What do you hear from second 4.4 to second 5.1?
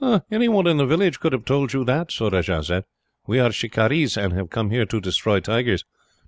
come here to